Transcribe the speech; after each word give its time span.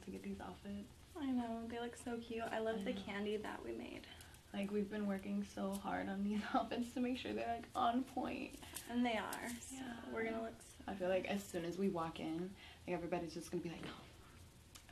to 0.00 0.10
get 0.10 0.22
these 0.22 0.40
outfits. 0.40 0.92
I 1.20 1.26
know, 1.26 1.60
they 1.68 1.78
look 1.78 1.96
so 2.04 2.16
cute. 2.16 2.44
I 2.50 2.58
love 2.58 2.76
I 2.80 2.84
the 2.84 2.92
know. 2.92 3.00
candy 3.06 3.36
that 3.36 3.60
we 3.64 3.72
made. 3.72 4.00
Like 4.54 4.70
we've 4.70 4.90
been 4.90 5.06
working 5.06 5.44
so 5.54 5.72
hard 5.82 6.08
on 6.08 6.24
these 6.28 6.40
outfits 6.54 6.92
to 6.94 7.00
make 7.00 7.18
sure 7.18 7.32
they're 7.32 7.46
like 7.54 7.68
on 7.74 8.02
point. 8.02 8.58
And 8.90 9.04
they 9.04 9.16
are. 9.18 9.48
So 9.60 9.76
Yeah. 9.76 9.82
we're 10.12 10.24
gonna 10.24 10.42
look 10.42 10.52
so 10.60 10.84
I 10.90 10.94
feel 10.94 11.08
like 11.08 11.26
as 11.26 11.42
soon 11.42 11.64
as 11.64 11.78
we 11.78 11.88
walk 11.88 12.18
in, 12.20 12.50
like 12.86 12.94
everybody's 12.96 13.34
just 13.34 13.50
gonna 13.50 13.62
be 13.62 13.70
like, 13.70 13.84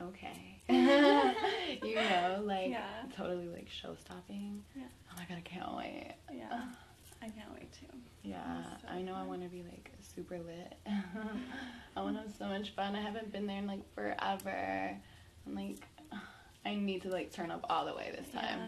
oh, 0.01 0.05
okay. 0.07 0.59
you 1.83 1.95
know, 1.95 2.41
like 2.45 2.69
Yeah. 2.69 2.85
totally 3.15 3.47
like 3.49 3.67
show 3.69 3.95
stopping. 3.95 4.63
Yeah. 4.75 4.83
Oh 5.11 5.15
my 5.17 5.25
god, 5.25 5.37
I 5.37 5.41
can't 5.41 5.75
wait. 5.75 6.13
Yeah. 6.33 6.61
I 7.21 7.29
can't 7.29 7.53
wait 7.53 7.71
to. 7.73 7.79
Yeah, 8.23 8.63
so 8.81 8.87
I 8.89 9.01
know 9.01 9.15
I 9.15 9.23
want 9.23 9.41
to 9.43 9.49
be 9.49 9.63
like 9.63 9.91
super 10.15 10.37
lit. 10.39 10.73
I 11.95 12.01
want 12.01 12.15
to 12.17 12.21
have 12.23 12.31
so 12.37 12.45
much 12.47 12.71
fun. 12.71 12.95
I 12.95 13.01
haven't 13.01 13.31
been 13.31 13.45
there 13.47 13.57
in 13.57 13.67
like 13.67 13.81
forever. 13.93 14.95
I'm 15.47 15.55
like, 15.55 15.77
I 16.65 16.75
need 16.75 17.01
to 17.03 17.09
like 17.09 17.31
turn 17.31 17.51
up 17.51 17.65
all 17.69 17.85
the 17.85 17.93
way 17.95 18.11
this 18.15 18.27
time. 18.33 18.59
Yeah. 18.59 18.67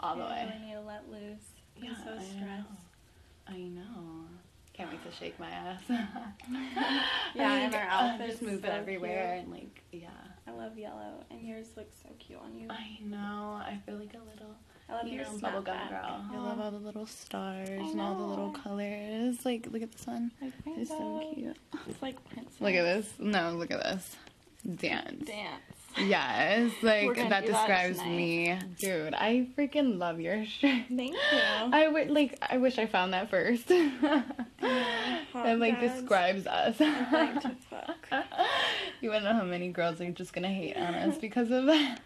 All 0.00 0.16
the 0.16 0.22
I 0.24 0.30
way. 0.44 0.52
really 0.54 0.66
need 0.66 0.74
to 0.74 0.80
let 0.80 1.08
loose. 1.10 1.42
I'm 1.76 1.84
Yeah, 1.84 1.94
so 1.96 2.10
I 2.12 2.22
stressed. 2.22 2.40
know. 2.40 2.64
I 3.48 3.58
know. 3.58 4.24
Can't 4.72 4.90
wait 4.90 5.04
to 5.04 5.16
shake 5.16 5.38
my 5.38 5.50
ass. 5.50 5.82
Yeah, 7.34 7.54
and 7.54 7.74
our 7.74 7.82
uh, 7.82 7.86
outfit's 8.12 8.30
just 8.32 8.42
move 8.42 8.60
so 8.62 8.68
it 8.68 8.72
everywhere 8.74 9.34
cute. 9.36 9.44
and 9.44 9.52
like 9.52 9.82
yeah. 9.92 10.08
I 10.46 10.50
love 10.50 10.76
yellow, 10.76 11.24
and 11.30 11.40
yours 11.42 11.68
looks 11.76 11.94
so 12.02 12.08
cute 12.18 12.38
on 12.42 12.56
you. 12.56 12.66
I 12.68 12.98
know. 13.04 13.60
I 13.64 13.78
feel 13.86 13.96
like 13.96 14.14
a 14.14 14.18
little 14.30 14.54
I 14.92 14.96
love 14.96 15.06
you 15.06 15.14
your 15.14 15.24
know, 15.24 15.30
snapback. 15.30 15.64
bubblegum 15.64 15.88
girl. 15.88 16.24
I 16.32 16.36
love 16.36 16.60
all 16.60 16.70
the 16.70 16.78
little 16.78 17.06
stars 17.06 17.68
and 17.68 18.00
all 18.00 18.14
the 18.14 18.22
little 18.26 18.50
colors. 18.50 19.44
Like 19.44 19.66
look 19.70 19.82
at 19.82 19.90
the 19.92 19.98
sun. 19.98 20.30
Like 20.40 20.52
It's 20.66 20.90
so 20.90 21.32
cute. 21.34 21.56
It's 21.88 22.02
like 22.02 22.22
princess. 22.30 22.60
Look 22.60 22.74
at 22.74 22.82
this. 22.82 23.12
No, 23.18 23.52
look 23.52 23.70
at 23.70 23.82
this. 23.82 24.16
Dance. 24.76 25.26
Dance. 25.26 25.62
Yes, 25.98 26.72
like 26.82 27.14
that 27.16 27.24
do 27.24 27.28
that 27.28 27.46
describes 27.46 27.98
me. 28.04 28.58
Dude, 28.78 29.12
I 29.14 29.48
freaking 29.56 29.98
love 29.98 30.20
your 30.20 30.44
shirt. 30.46 30.84
Thank 30.88 31.12
you. 31.14 31.18
I 31.72 31.88
would 31.88 32.10
like 32.10 32.38
I 32.48 32.58
wish 32.58 32.78
I 32.78 32.86
found 32.86 33.12
that 33.12 33.30
first. 33.30 33.68
that 33.68 34.24
like 35.58 35.80
dads. 35.80 36.00
describes 36.00 36.46
us. 36.46 36.78
like 36.80 37.42
you 39.00 39.10
wanna 39.10 39.24
know 39.24 39.34
how 39.34 39.44
many 39.44 39.68
girls 39.68 40.00
are 40.00 40.10
just 40.10 40.32
gonna 40.32 40.48
hate 40.48 40.76
on 40.76 40.94
us 40.94 41.18
because 41.18 41.50
of 41.50 41.66
that? 41.66 42.00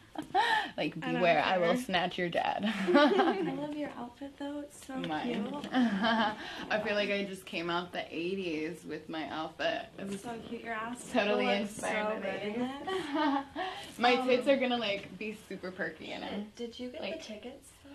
Like 0.77 0.99
beware, 1.01 1.43
I, 1.43 1.57
will 1.59 1.77
snatch 1.77 2.19
your 2.19 2.29
dad. 2.29 2.65
I 2.95 3.41
love 3.59 3.75
your 3.75 3.91
outfit 3.99 4.37
though. 4.39 4.61
It's 4.61 4.87
so 4.87 4.95
Mine. 4.97 5.45
cute. 5.51 5.67
I 5.73 6.81
feel 6.85 6.95
like 6.95 7.11
I 7.11 7.25
just 7.25 7.47
came 7.47 7.71
out 7.71 7.93
the 7.93 7.99
80s 7.99 8.85
with 8.85 9.09
my 9.09 9.27
outfit. 9.31 9.87
It 9.99 10.13
It's 10.13 10.23
so 10.23 10.35
cute. 10.49 10.63
Your 10.65 10.75
ass 10.75 11.11
totally 11.13 11.51
inspired 11.51 12.23
so 12.23 12.29
in 12.29 12.61
it. 12.63 13.45
my 13.99 14.15
Um, 14.17 14.27
tits 14.29 14.47
are 14.49 14.57
gonna 14.59 14.77
like 14.77 15.17
be 15.19 15.37
super 15.49 15.71
perky 15.71 16.13
in 16.13 16.23
it. 16.23 16.55
Did 16.57 16.79
you 16.79 16.91
get 16.91 17.01
Like- 17.01 17.19
the 17.21 17.25
tickets 17.25 17.71
though? 17.83 17.91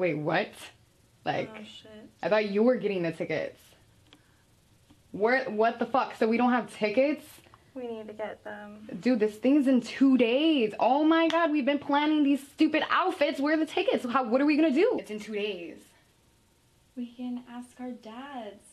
Wait, 0.00 0.14
what? 0.18 0.48
Like, 1.24 1.50
oh 1.54 1.62
shit. 1.64 1.90
I 2.22 2.28
thought 2.28 2.48
you 2.50 2.62
were 2.62 2.76
getting 2.76 3.02
the 3.02 3.12
tickets. 3.12 3.60
Where? 5.12 5.44
What 5.50 5.78
the 5.78 5.86
fuck? 5.86 6.14
So 6.16 6.26
we 6.28 6.36
don't 6.36 6.52
have 6.52 6.72
tickets? 6.74 7.24
We 7.74 7.86
need 7.86 8.08
to 8.08 8.12
get 8.12 8.42
them. 8.44 8.88
Dude, 9.00 9.20
this 9.20 9.36
thing's 9.36 9.68
in 9.68 9.80
two 9.80 10.18
days. 10.18 10.74
Oh 10.80 11.04
my 11.04 11.28
god, 11.28 11.52
we've 11.52 11.64
been 11.64 11.78
planning 11.78 12.24
these 12.24 12.40
stupid 12.40 12.82
outfits. 12.90 13.40
Where 13.40 13.54
are 13.54 13.56
the 13.56 13.66
tickets? 13.66 14.04
How? 14.04 14.24
What 14.24 14.40
are 14.40 14.46
we 14.46 14.56
gonna 14.56 14.72
do? 14.72 14.96
It's 14.98 15.10
in 15.10 15.20
two 15.20 15.34
days. 15.34 15.76
We 16.96 17.06
can 17.06 17.44
ask 17.48 17.68
our 17.80 17.92
dads. 17.92 18.64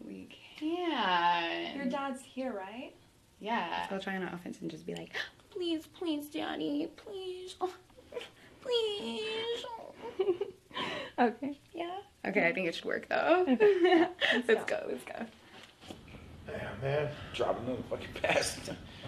We 0.00 0.28
can. 0.58 1.76
Your 1.76 1.84
dad's 1.86 2.22
here, 2.22 2.52
right? 2.52 2.92
Yeah. 3.40 3.68
Let's 3.70 3.90
go 3.90 3.98
try 3.98 4.16
on 4.16 4.22
our 4.22 4.30
outfits 4.30 4.60
and 4.60 4.70
just 4.70 4.86
be 4.86 4.94
like, 4.94 5.14
please, 5.50 5.86
please, 5.86 6.26
daddy, 6.28 6.88
please, 6.96 7.56
oh, 7.60 7.72
please. 8.62 9.64
Okay. 11.18 11.58
Yeah. 11.74 11.98
Okay, 12.26 12.48
I 12.48 12.52
think 12.52 12.66
it 12.66 12.74
should 12.74 12.86
work 12.86 13.08
though. 13.08 13.44
let's 14.48 14.64
go. 14.64 14.86
Let's 14.88 15.04
go. 15.04 15.26
Damn, 16.52 16.80
man. 16.82 17.08
Drop 17.34 17.58
another 17.60 17.82
fucking 17.90 18.08
pass. 18.22 18.58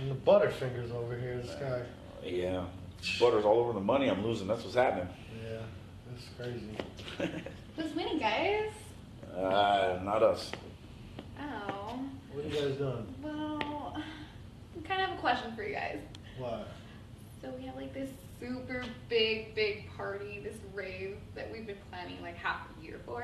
I'm 0.00 0.08
the 0.08 0.14
Butterfingers 0.14 0.92
over 0.92 1.16
here, 1.16 1.38
this 1.42 1.54
guy. 1.56 1.82
yeah. 2.24 2.64
Butter's 3.20 3.44
all 3.44 3.58
over 3.58 3.72
the 3.74 3.80
money 3.80 4.08
I'm 4.08 4.24
losing. 4.24 4.46
That's 4.46 4.62
what's 4.62 4.74
happening. 4.76 5.08
Yeah, 5.44 5.58
that's 6.10 6.24
crazy. 6.38 7.42
Who's 7.76 7.94
winning, 7.94 8.18
guys? 8.18 8.70
Uh, 9.36 9.98
not 10.02 10.22
us. 10.22 10.50
Oh. 11.38 11.98
What 12.32 12.44
are 12.44 12.48
you 12.48 12.54
guys 12.54 12.76
doing? 12.78 13.14
Well, 13.22 13.96
we 14.76 14.82
kind 14.82 15.02
of 15.02 15.08
have 15.10 15.18
a 15.18 15.20
question 15.20 15.54
for 15.54 15.62
you 15.64 15.74
guys. 15.74 15.98
What? 16.38 16.68
So 17.44 17.52
we 17.58 17.66
have 17.66 17.76
like 17.76 17.92
this 17.92 18.08
super 18.40 18.82
big, 19.10 19.54
big 19.54 19.84
party, 19.98 20.40
this 20.42 20.56
rave 20.72 21.18
that 21.34 21.52
we've 21.52 21.66
been 21.66 21.76
planning 21.90 22.16
like 22.22 22.36
half 22.38 22.60
a 22.80 22.82
year 22.82 22.98
for. 23.04 23.22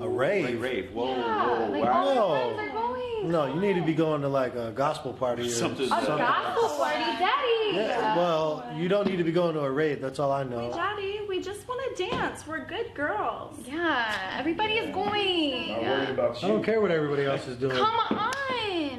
A 0.00 0.08
rave? 0.08 0.44
Rave, 0.44 0.60
rave. 0.60 0.90
Whoa, 0.92 1.14
yeah, 1.16 1.46
whoa, 1.46 1.70
like 1.70 1.82
wow. 1.84 1.92
all 1.92 2.14
No. 2.16 2.28
our 2.32 2.54
friends 2.54 2.58
are 2.68 2.72
going. 2.72 3.30
No, 3.30 3.46
you 3.54 3.60
need 3.60 3.74
to 3.74 3.82
be 3.86 3.94
going 3.94 4.22
to 4.22 4.28
like 4.28 4.56
a 4.56 4.72
gospel 4.72 5.12
party 5.12 5.42
or 5.42 5.50
Something- 5.50 5.86
something. 5.86 6.14
A 6.14 6.18
gospel 6.18 6.68
party, 6.78 6.98
daddy. 6.98 7.76
Yeah, 7.76 8.16
well, 8.16 8.68
you 8.76 8.88
don't 8.88 9.06
need 9.06 9.18
to 9.18 9.24
be 9.24 9.30
going 9.30 9.54
to 9.54 9.60
a 9.60 9.70
rave. 9.70 10.00
That's 10.00 10.18
all 10.18 10.32
I 10.32 10.42
know. 10.42 10.72
Daddy, 10.72 11.20
we 11.28 11.40
just 11.40 11.68
want 11.68 11.96
to 11.96 12.08
dance. 12.10 12.44
We're 12.44 12.64
good 12.64 12.92
girls. 12.94 13.56
Yeah, 13.68 14.34
everybody 14.36 14.74
is 14.78 14.92
going. 14.92 15.68
Not 15.68 15.82
worried 15.82 16.08
about 16.10 16.42
you. 16.42 16.48
I 16.48 16.50
don't 16.50 16.64
care 16.64 16.80
what 16.80 16.90
everybody 16.90 17.24
else 17.24 17.46
is 17.46 17.56
doing. 17.56 17.76
Come 17.76 17.84
on. 17.84 18.30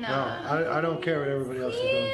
No, 0.01 0.07
I, 0.07 0.77
I 0.77 0.81
don't 0.81 1.01
care 1.03 1.19
what 1.19 1.27
everybody 1.27 1.61
else 1.61 1.75
is 1.75 1.81
doing. 1.81 2.11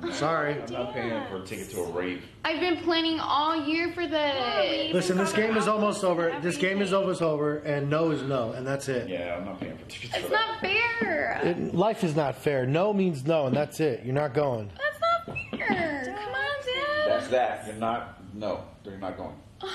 Please. 0.00 0.10
Please, 0.10 0.10
Daddy. 0.10 0.18
Sorry. 0.18 0.62
I'm 0.62 0.72
not 0.72 0.92
paying 0.94 1.26
for 1.28 1.42
a 1.42 1.46
ticket 1.46 1.70
to 1.70 1.80
a 1.82 1.90
rave. 1.90 2.24
I've 2.44 2.60
been 2.60 2.78
planning 2.78 3.20
all 3.20 3.56
year 3.66 3.92
for 3.92 4.06
this. 4.06 4.92
Listen, 4.94 5.16
this 5.18 5.32
game 5.32 5.56
is 5.56 5.68
almost 5.68 6.04
over. 6.04 6.38
This 6.40 6.56
game 6.56 6.80
is 6.82 6.92
almost 6.92 7.22
over, 7.22 7.58
and 7.58 7.88
no 7.90 8.10
is 8.10 8.22
no, 8.22 8.52
and 8.52 8.66
that's 8.66 8.88
it. 8.88 9.08
Yeah, 9.08 9.36
I'm 9.36 9.44
not 9.44 9.60
paying 9.60 9.76
for 9.76 9.84
tickets 9.88 10.14
It's 10.16 10.26
for 10.26 10.32
not 10.32 10.60
fair. 10.60 11.40
It- 11.44 11.74
life 11.74 12.02
is 12.04 12.14
not 12.16 12.36
fair. 12.36 12.66
No 12.66 12.92
means 12.92 13.24
no, 13.26 13.46
and 13.46 13.56
that's 13.56 13.80
it. 13.80 14.04
You're 14.04 14.14
not 14.14 14.34
going. 14.34 14.70
That's 14.78 15.00
not 15.00 15.36
fair. 15.58 16.02
Come 16.06 16.34
on, 16.34 16.64
Dad. 16.66 17.08
That's 17.08 17.28
that. 17.28 17.66
You're 17.66 17.76
not. 17.76 18.34
No, 18.34 18.64
they're 18.84 18.98
not 18.98 19.16
going. 19.16 19.34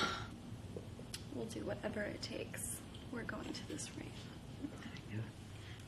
We'll 1.35 1.45
do 1.47 1.59
whatever 1.65 2.01
it 2.01 2.21
takes. 2.21 2.77
We're 3.11 3.23
going 3.23 3.43
to 3.51 3.67
this 3.67 3.89
rave. 3.99 4.07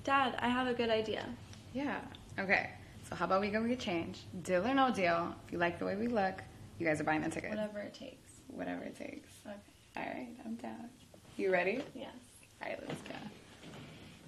Dad, 0.03 0.35
I 0.39 0.49
have 0.49 0.67
a 0.67 0.73
good 0.73 0.89
idea. 0.89 1.25
Yeah. 1.73 1.99
Okay. 2.37 2.69
So 3.09 3.16
how 3.16 3.25
about 3.25 3.40
we 3.41 3.50
go 3.50 3.63
get 3.63 3.79
changed? 3.79 4.22
Deal 4.44 4.66
or 4.66 4.73
no 4.73 4.91
deal? 4.91 5.34
If 5.45 5.53
you 5.53 5.59
like 5.59 5.79
the 5.79 5.85
way 5.85 5.95
we 5.95 6.07
look, 6.07 6.41
you 6.78 6.85
guys 6.85 7.00
are 7.00 7.06
buying 7.06 7.22
the 7.22 7.29
ticket. 7.29 7.51
Whatever 7.51 7.79
it 7.79 7.94
takes. 7.94 8.31
Whatever 8.47 8.84
it 8.84 8.97
takes. 8.97 9.29
Okay. 9.45 9.56
All 9.95 10.03
right, 10.03 10.28
I'm 10.45 10.56
down. 10.56 10.90
You 11.38 11.51
ready? 11.51 11.84
Yes. 11.96 12.12
All 12.62 12.69
right, 12.69 12.79
let's 12.88 13.01
go. 13.03 13.16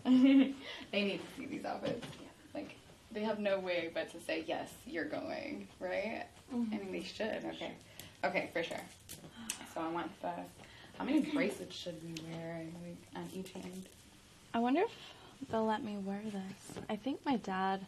they 0.91 1.03
need 1.03 1.19
to 1.19 1.25
see 1.37 1.45
these 1.45 1.65
outfits. 1.65 2.05
Like, 2.53 2.75
they 3.11 3.21
have 3.21 3.39
no 3.39 3.59
way 3.59 3.91
but 3.93 4.09
to 4.11 4.19
say 4.21 4.45
yes, 4.47 4.71
you're 4.85 5.05
going, 5.05 5.67
right? 5.79 6.23
I 6.51 6.55
mean, 6.55 6.91
they 6.91 7.03
should. 7.03 7.27
Mm-hmm. 7.27 7.49
Okay. 7.49 7.71
Okay, 8.23 8.49
for 8.53 8.63
sure. 8.63 8.81
So 9.73 9.81
I 9.81 9.89
want 9.89 10.09
the. 10.21 10.31
How 10.97 11.05
many 11.05 11.21
bracelets 11.21 11.75
should 11.75 11.95
we 12.03 12.15
wear 12.31 12.61
on 13.15 13.29
each 13.33 13.51
hand? 13.51 13.87
I 14.53 14.59
wonder 14.59 14.81
if 14.81 15.49
they'll 15.49 15.65
let 15.65 15.83
me 15.83 15.97
wear 15.97 16.21
this. 16.25 16.83
I 16.89 16.95
think 16.95 17.25
my 17.25 17.35
dad. 17.37 17.85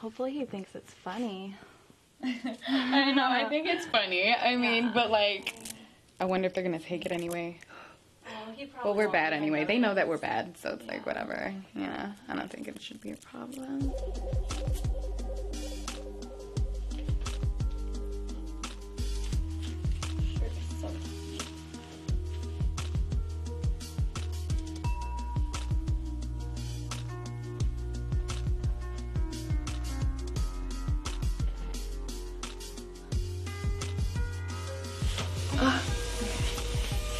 Hopefully, 0.00 0.32
he 0.32 0.46
thinks 0.46 0.74
it's 0.74 0.94
funny. 0.94 1.54
I 2.24 3.12
know. 3.12 3.26
I 3.26 3.46
think 3.50 3.66
it's 3.68 3.84
funny. 3.84 4.34
I 4.34 4.56
mean, 4.56 4.92
but 4.94 5.10
like, 5.10 5.54
I 6.18 6.24
wonder 6.24 6.46
if 6.46 6.54
they're 6.54 6.64
gonna 6.64 6.78
take 6.78 7.04
it 7.04 7.12
anyway. 7.12 7.58
Well, 8.24 8.56
Well, 8.82 8.94
we're 8.94 9.10
bad 9.10 9.34
anyway. 9.34 9.66
They 9.66 9.78
know 9.78 9.92
that 9.92 10.08
we're 10.08 10.16
bad, 10.16 10.56
so 10.56 10.70
it's 10.70 10.86
like 10.86 11.04
whatever. 11.04 11.52
Yeah, 11.74 12.12
I 12.30 12.34
don't 12.34 12.50
think 12.50 12.66
it 12.66 12.80
should 12.80 13.02
be 13.02 13.10
a 13.10 13.16
problem. 13.16 13.92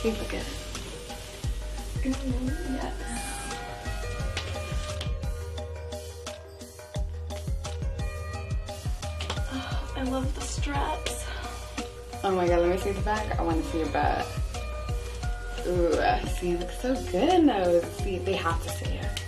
It. 0.03 0.17
Yes. 0.33 0.47
I 9.95 10.03
love 10.05 10.35
the 10.35 10.41
straps. 10.41 11.27
Oh 12.25 12.31
my 12.31 12.49
god, 12.49 12.61
let 12.61 12.71
me 12.71 12.79
see 12.79 12.93
the 12.93 13.01
back. 13.03 13.39
I 13.39 13.43
want 13.43 13.63
to 13.63 13.71
see 13.71 13.79
your 13.81 13.89
butt. 13.89 14.27
Ooh, 15.67 15.93
see, 16.29 16.53
you 16.53 16.57
look 16.57 16.71
so 16.71 16.95
good 17.13 17.29
in 17.29 17.45
those. 17.47 17.85
See, 17.99 18.17
they 18.17 18.33
have 18.33 18.63
to 18.63 18.71
see 18.71 18.95
it. 18.95 19.25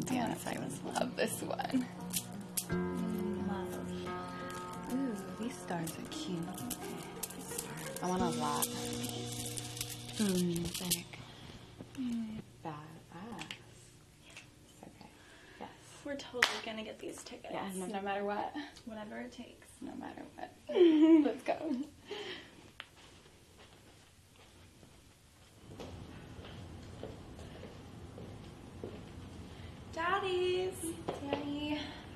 Dance. 0.00 0.46
I 0.46 0.56
love 0.98 1.16
this 1.16 1.42
one. 1.42 1.86
Ooh, 4.92 5.16
these 5.40 5.54
stars 5.54 5.90
are 5.90 6.08
cute. 6.10 6.38
I 8.02 8.06
want 8.06 8.22
a 8.22 8.28
lot. 8.40 8.66
Hmm, 10.18 10.52
like, 10.82 11.18
badass. 12.64 13.44
Okay. 14.82 15.08
Yes. 15.60 15.68
We're 16.04 16.16
totally 16.16 16.44
gonna 16.64 16.82
get 16.82 16.98
these 16.98 17.22
tickets. 17.22 17.52
Yeah, 17.52 17.68
no, 17.74 17.86
no 17.86 18.02
matter 18.02 18.24
what. 18.24 18.54
Whatever 18.86 19.18
it 19.18 19.32
takes. 19.32 19.68
No 19.80 19.92
matter 19.96 20.22
what. 20.36 20.50
Let's 21.24 21.42
go. 21.42 21.56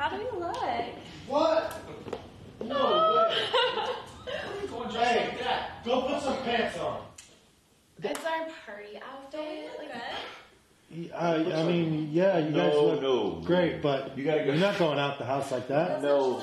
How 0.05 0.11
do 0.11 0.17
we 0.19 0.39
look? 0.39 0.57
What? 1.29 1.81
No 2.63 3.27
way. 3.31 3.35
Hey, 4.93 5.35
go 5.85 6.03
put 6.03 6.21
some 6.23 6.37
pants 6.43 6.79
on. 6.79 7.01
It's 8.03 8.25
our 8.25 8.47
party 8.67 9.01
outfit. 9.03 9.71
Like 9.79 11.13
I, 11.19 11.35
I 11.61 11.63
mean, 11.65 12.11
yeah, 12.13 12.39
you 12.39 12.51
guys 12.53 12.75
No, 12.75 12.85
look 12.85 13.03
no. 13.03 13.31
great, 13.45 13.81
but 13.83 14.17
You 14.17 14.25
gotta 14.25 14.41
go- 14.41 14.47
you're 14.53 14.57
not 14.57 14.79
going 14.79 14.99
out 14.99 15.19
the 15.19 15.25
house 15.25 15.51
like 15.51 15.69
that. 15.69 16.03
No. 16.03 16.35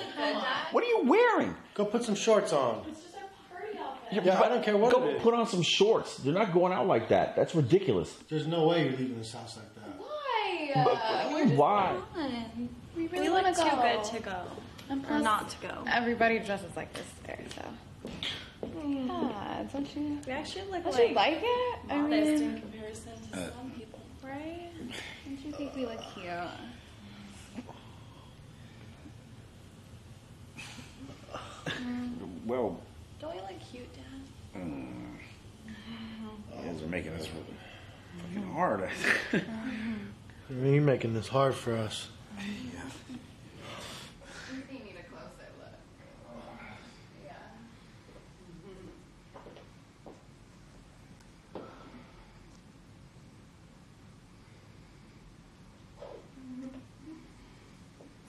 What 0.72 0.84
are 0.84 0.88
you 0.88 1.04
wearing? 1.06 1.56
Go 1.76 1.86
put 1.86 2.04
some 2.04 2.16
shorts 2.16 2.52
on. 2.52 2.84
It's 2.90 3.02
just 3.04 3.16
our 3.16 3.22
party 3.58 3.78
outfit. 3.78 4.26
Yeah, 4.26 4.42
I 4.42 4.50
don't 4.50 4.64
care 4.64 4.76
what 4.76 4.92
Go 4.94 5.08
it 5.08 5.16
is. 5.18 5.22
put 5.22 5.34
on 5.36 5.48
some 5.48 5.62
shorts. 5.62 6.18
They're 6.18 6.34
not 6.34 6.52
going 6.52 6.74
out 6.74 6.88
like 6.88 7.10
that. 7.10 7.36
That's 7.36 7.54
ridiculous. 7.56 8.12
There's 8.28 8.48
no 8.48 8.68
way 8.68 8.84
you're 8.86 8.98
leaving 8.98 9.18
this 9.20 9.34
house 9.34 9.56
like 9.58 9.74
that. 9.76 9.81
Why? 10.74 10.84
But, 10.84 10.94
what 10.96 11.30
do 11.30 11.38
you 11.38 11.46
mean, 11.46 11.58
why? 11.58 11.98
We 12.96 13.04
We 13.04 13.08
really 13.10 13.30
look 13.30 13.44
want 13.44 13.56
too 13.56 13.64
good 13.64 14.04
to 14.04 14.20
go. 14.22 14.42
And 14.90 15.06
Or 15.10 15.20
not 15.20 15.50
to 15.50 15.68
go. 15.68 15.84
Everybody 15.88 16.40
dresses 16.40 16.76
like 16.76 16.94
this 16.94 17.06
there, 17.26 17.40
so. 17.56 18.10
Yeah, 18.64 19.64
don't 19.72 19.96
you? 19.96 20.20
We 20.26 20.32
actually 20.34 20.64
look 20.72 20.84
Don't 20.84 20.94
like, 20.94 21.10
you 21.10 21.16
like 21.16 21.40
it? 21.42 21.80
I 21.90 21.96
modest 21.98 22.10
mean, 22.12 22.44
in 22.44 22.62
comparison 22.62 23.12
to 23.32 23.40
uh. 23.40 23.50
some 23.58 23.72
people, 23.72 24.00
right? 24.24 24.70
don't 25.26 25.46
you 25.46 25.52
think 25.54 25.76
we 25.76 25.86
look 25.86 26.02
cute? 26.14 26.26
Well, 32.46 32.80
Don't 33.20 33.36
we 33.36 33.42
look 33.42 33.60
cute, 33.72 33.88
Dad? 33.94 34.62
Mm. 34.62 34.88
Mm-hmm. 35.68 36.66
you 36.66 36.72
guys 36.72 36.82
are 36.82 36.88
making 36.88 37.18
this 37.18 37.28
fucking 37.28 38.44
hard. 38.52 38.90
Mm-hmm. 39.32 39.94
You're 40.60 40.82
making 40.82 41.14
this 41.14 41.30
hard 41.30 41.56
for 41.56 41.74
us. 41.74 42.10
A. 42.38 42.42
Yeah. 42.42 42.82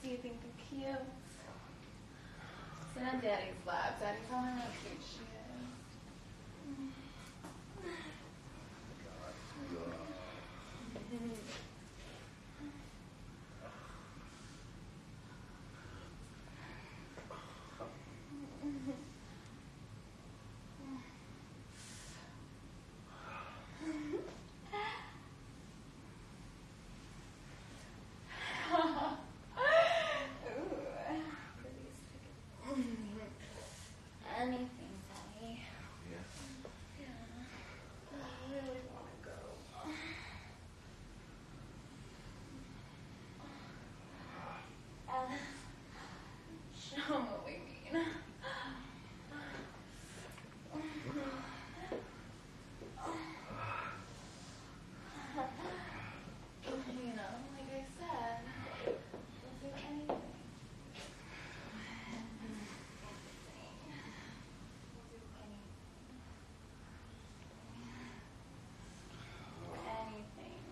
Do 0.01 0.09
you 0.09 0.17
think 0.17 0.39
they're 0.41 0.51
cute? 0.69 0.99
Sit 2.93 3.03
on 3.03 3.19
Daddy's 3.19 3.53
lap. 3.67 3.99
Daddy, 3.99 4.17
tell 4.29 4.39
her 4.39 4.49
how 4.49 4.67
cute 4.81 5.01
Yeah. 36.99 37.07
Really 38.49 38.81
want 38.93 39.07
to 39.11 39.29
go. 39.29 39.37
Uh, 45.09 45.13
show 46.75 47.15
'em 47.15 47.21
what 47.27 47.45
we 47.45 47.51
mean. 47.53 48.05
You 56.73 57.13
know, 57.15 57.33
like 57.53 57.71
I 57.71 57.85
said, 57.97 58.41
we'll 59.41 59.57
do 59.61 59.69
anything. 59.89 60.33
Anything. 69.85 70.63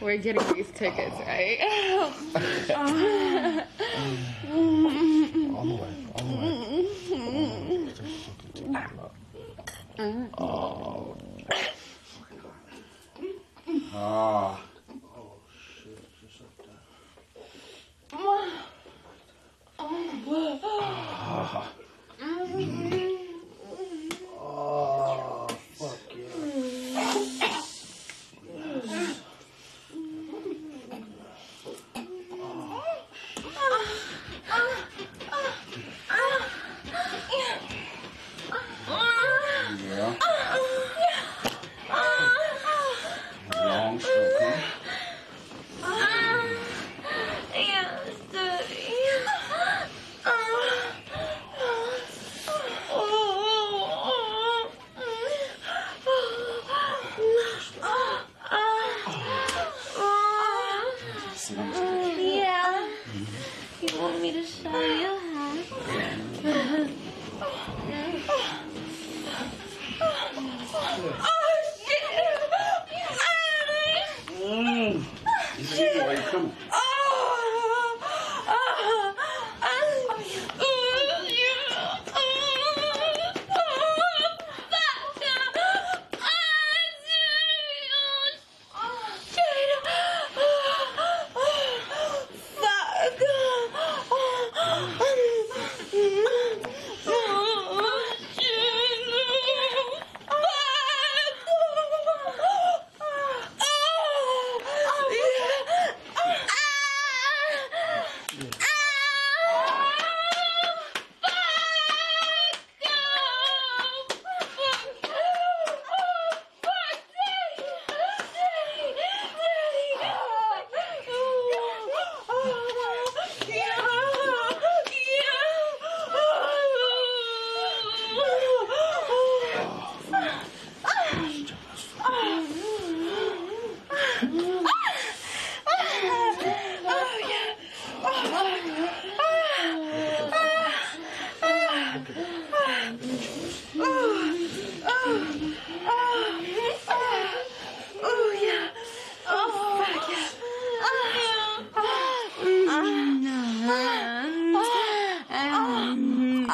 We're 0.00 0.16
getting 0.16 0.54
these 0.54 0.70
tickets, 0.70 1.16
right? 1.26 1.58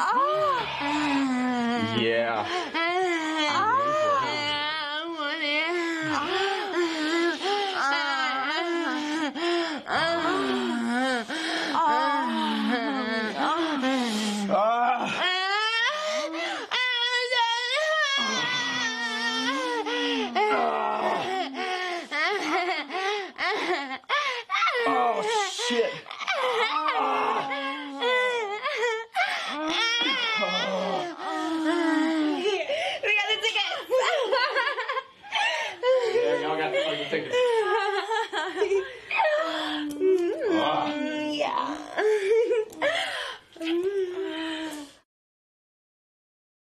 Oh 0.01 1.95
yeah. 1.99 2.78
Oh 24.87 25.23
shit. 25.67 25.91